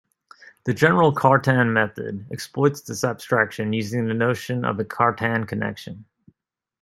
The 0.63 0.73
general 0.73 1.11
Cartan 1.11 1.73
method 1.73 2.25
exploits 2.31 2.81
this 2.81 3.03
abstraction 3.03 3.71
using 3.71 4.07
the 4.07 4.15
notion 4.15 4.65
of 4.65 4.79
a 4.79 4.83
Cartan 4.83 5.45
connection. 5.45 6.05